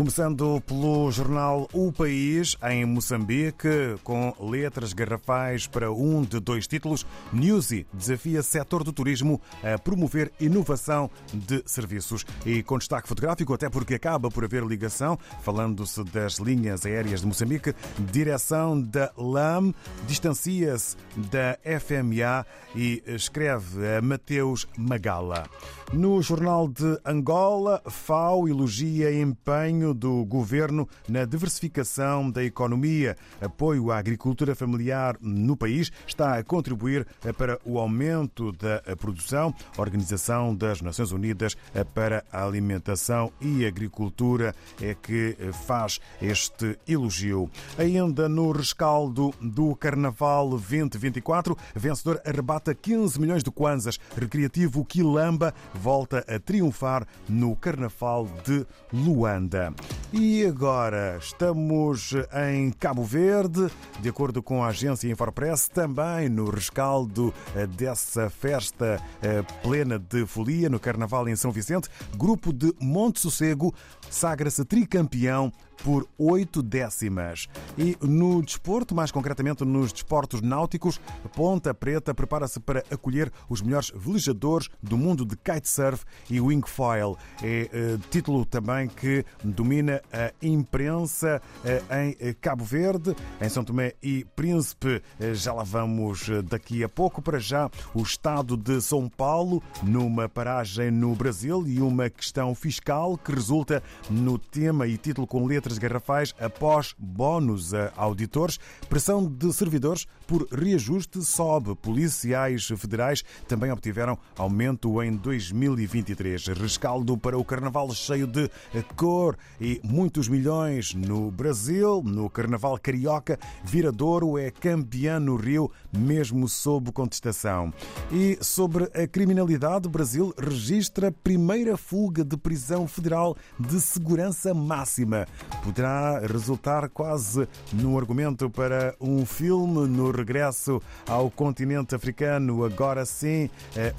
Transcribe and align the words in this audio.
Começando 0.00 0.62
pelo 0.62 1.10
jornal 1.10 1.68
O 1.74 1.92
País, 1.92 2.56
em 2.70 2.86
Moçambique, 2.86 3.98
com 4.02 4.34
letras 4.40 4.94
garrafais 4.94 5.66
para 5.66 5.92
um 5.92 6.22
de 6.22 6.40
dois 6.40 6.66
títulos, 6.66 7.06
Newsy 7.30 7.86
desafia 7.92 8.42
setor 8.42 8.82
do 8.82 8.94
turismo 8.94 9.38
a 9.62 9.78
promover 9.78 10.32
inovação 10.40 11.10
de 11.34 11.62
serviços. 11.66 12.24
E 12.46 12.62
com 12.62 12.78
destaque 12.78 13.08
fotográfico, 13.08 13.52
até 13.52 13.68
porque 13.68 13.92
acaba 13.92 14.30
por 14.30 14.42
haver 14.42 14.64
ligação, 14.64 15.18
falando-se 15.42 16.02
das 16.04 16.38
linhas 16.38 16.86
aéreas 16.86 17.20
de 17.20 17.26
Moçambique, 17.26 17.74
direção 18.10 18.80
da 18.80 19.12
LAM 19.18 19.74
distancia-se 20.06 20.96
da 21.30 21.58
FMA 21.78 22.46
e 22.74 23.02
escreve 23.06 23.98
a 23.98 24.00
Mateus 24.00 24.66
Magala. 24.78 25.44
No 25.92 26.22
Jornal 26.22 26.68
de 26.68 26.98
Angola, 27.04 27.82
FAO 27.84 28.48
elogia 28.48 29.12
empenho 29.12 29.89
do 29.94 30.24
governo 30.24 30.88
na 31.08 31.24
diversificação 31.24 32.30
da 32.30 32.42
economia. 32.44 33.16
Apoio 33.40 33.90
à 33.90 33.98
agricultura 33.98 34.54
familiar 34.54 35.16
no 35.20 35.56
país 35.56 35.90
está 36.06 36.38
a 36.38 36.44
contribuir 36.44 37.06
para 37.36 37.58
o 37.64 37.78
aumento 37.78 38.52
da 38.52 38.82
produção. 38.96 39.54
A 39.76 39.80
Organização 39.80 40.54
das 40.54 40.80
Nações 40.80 41.12
Unidas 41.12 41.56
para 41.94 42.24
a 42.32 42.44
Alimentação 42.44 43.32
e 43.40 43.66
Agricultura 43.66 44.54
é 44.80 44.94
que 44.94 45.36
faz 45.66 46.00
este 46.20 46.78
elogio. 46.86 47.50
Ainda 47.78 48.28
no 48.28 48.52
rescaldo 48.52 49.32
do 49.40 49.74
Carnaval 49.76 50.50
2024, 50.50 51.56
vencedor 51.74 52.20
arrebata 52.24 52.74
15 52.74 53.20
milhões 53.20 53.42
de 53.42 53.50
kwanzas. 53.50 53.98
Recreativo 54.16 54.84
Quilamba 54.84 55.54
volta 55.74 56.24
a 56.28 56.38
triunfar 56.38 57.06
no 57.28 57.56
Carnaval 57.56 58.28
de 58.44 58.66
Luanda. 58.92 59.72
E 60.12 60.44
agora 60.44 61.18
estamos 61.20 62.12
em 62.48 62.72
Cabo 62.72 63.04
Verde, 63.04 63.70
de 64.00 64.08
acordo 64.08 64.42
com 64.42 64.64
a 64.64 64.66
agência 64.66 65.08
Infopress, 65.08 65.68
também 65.68 66.28
no 66.28 66.50
rescaldo 66.50 67.32
dessa 67.76 68.28
festa 68.28 69.00
eh, 69.22 69.44
plena 69.62 70.00
de 70.00 70.26
folia 70.26 70.68
no 70.68 70.80
Carnaval 70.80 71.28
em 71.28 71.36
São 71.36 71.52
Vicente. 71.52 71.88
Grupo 72.16 72.52
de 72.52 72.74
Monte 72.80 73.20
Sossego 73.20 73.72
sagra-se 74.10 74.64
tricampeão 74.64 75.52
por 75.84 76.06
oito 76.18 76.62
décimas. 76.62 77.48
E 77.76 77.96
no 78.00 78.42
desporto, 78.42 78.94
mais 78.94 79.10
concretamente 79.10 79.64
nos 79.64 79.92
desportos 79.92 80.40
náuticos, 80.40 81.00
Ponta 81.34 81.72
Preta 81.72 82.14
prepara-se 82.14 82.60
para 82.60 82.84
acolher 82.90 83.32
os 83.48 83.62
melhores 83.62 83.90
velejadores 83.94 84.68
do 84.82 84.96
mundo 84.96 85.24
de 85.24 85.36
kitesurf 85.36 86.04
e 86.28 86.40
wingfoil. 86.40 87.16
É 87.42 87.68
eh, 87.72 87.98
título 88.10 88.44
também 88.44 88.88
que 88.88 89.24
domina 89.42 89.99
a 90.12 90.32
imprensa 90.42 91.40
eh, 91.64 91.82
em 91.90 92.34
Cabo 92.34 92.64
Verde, 92.64 93.14
em 93.40 93.48
São 93.48 93.64
Tomé 93.64 93.94
e 94.02 94.24
Príncipe. 94.36 95.02
Eh, 95.18 95.34
já 95.34 95.52
lá 95.52 95.62
vamos 95.62 96.28
daqui 96.44 96.82
a 96.84 96.88
pouco. 96.88 97.22
Para 97.22 97.38
já, 97.38 97.70
o 97.94 98.02
estado 98.02 98.56
de 98.56 98.80
São 98.80 99.08
Paulo, 99.08 99.62
numa 99.82 100.28
paragem 100.28 100.90
no 100.90 101.14
Brasil 101.14 101.66
e 101.66 101.80
uma 101.80 102.08
questão 102.08 102.54
fiscal 102.54 103.16
que 103.16 103.32
resulta 103.32 103.82
no 104.08 104.38
tema 104.38 104.86
e 104.86 104.96
título 104.96 105.26
com 105.26 105.46
letras 105.46 105.78
garrafais 105.78 106.34
após 106.40 106.94
bónus 106.98 107.74
a 107.74 107.92
auditores. 107.96 108.58
Pressão 108.88 109.26
de 109.26 109.52
servidores 109.52 110.06
por 110.26 110.46
reajuste 110.50 111.22
sobe. 111.22 111.74
Policiais 111.74 112.66
federais 112.66 113.24
também 113.48 113.70
obtiveram 113.70 114.18
aumento 114.36 115.02
em 115.02 115.14
2023. 115.16 116.48
Rescaldo 116.48 117.16
para 117.16 117.38
o 117.38 117.44
carnaval 117.44 117.90
cheio 117.92 118.26
de 118.26 118.50
cor 118.96 119.36
e 119.60 119.80
muitos 119.90 120.28
milhões 120.28 120.94
no 120.94 121.30
Brasil. 121.30 122.02
No 122.04 122.30
carnaval 122.30 122.78
carioca, 122.78 123.38
Viradouro 123.64 124.38
é 124.38 124.50
campeão 124.50 125.18
no 125.18 125.36
Rio, 125.36 125.70
mesmo 125.92 126.48
sob 126.48 126.92
contestação. 126.92 127.72
E 128.12 128.38
sobre 128.40 128.84
a 128.94 129.06
criminalidade, 129.06 129.88
o 129.88 129.90
Brasil 129.90 130.32
registra 130.38 131.10
primeira 131.10 131.76
fuga 131.76 132.24
de 132.24 132.36
prisão 132.36 132.86
federal 132.86 133.36
de 133.58 133.80
segurança 133.80 134.54
máxima. 134.54 135.26
Poderá 135.64 136.20
resultar 136.20 136.88
quase 136.88 137.48
num 137.72 137.98
argumento 137.98 138.48
para 138.48 138.94
um 139.00 139.26
filme 139.26 139.88
no 139.88 140.10
regresso 140.10 140.80
ao 141.06 141.30
continente 141.30 141.94
africano, 141.94 142.64
agora 142.64 143.04
sim, 143.04 143.50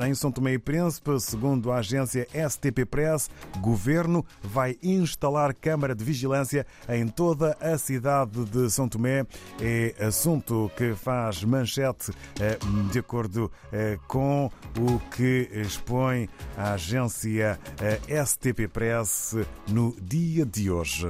em 0.00 0.14
São 0.14 0.30
Tomé 0.30 0.54
e 0.54 0.58
Príncipe, 0.58 1.18
segundo 1.18 1.72
a 1.72 1.78
agência 1.78 2.26
STP 2.48 2.84
Press, 2.84 3.28
governo 3.60 4.24
vai 4.42 4.76
instalar 4.82 5.54
câmara 5.72 5.94
de 5.94 6.04
vigilância 6.04 6.66
em 6.86 7.08
toda 7.08 7.56
a 7.58 7.78
cidade 7.78 8.44
de 8.44 8.70
São 8.70 8.86
Tomé. 8.86 9.24
É 9.58 9.94
assunto 10.04 10.70
que 10.76 10.94
faz 10.94 11.42
manchete 11.44 12.12
de 12.92 12.98
acordo 12.98 13.50
com 14.06 14.50
o 14.78 14.98
que 15.16 15.48
expõe 15.50 16.28
a 16.58 16.74
agência 16.74 17.58
STP 18.26 18.68
Press 18.68 19.34
no 19.66 19.96
dia 19.98 20.44
de 20.44 20.70
hoje. 20.70 21.08